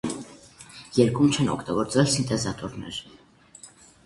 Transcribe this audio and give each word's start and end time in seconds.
Երգում 0.99 1.29
չեն 1.35 1.51
օգտագործվել 1.57 2.09
սինտեզատորներ։ 2.15 2.99